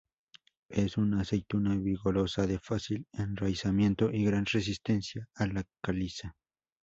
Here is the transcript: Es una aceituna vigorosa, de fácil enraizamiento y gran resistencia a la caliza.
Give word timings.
Es 0.71 0.97
una 0.97 1.21
aceituna 1.21 1.77
vigorosa, 1.77 2.47
de 2.47 2.57
fácil 2.57 3.05
enraizamiento 3.13 4.09
y 4.11 4.25
gran 4.25 4.45
resistencia 4.51 5.29
a 5.35 5.45
la 5.45 5.63
caliza. 5.79 6.35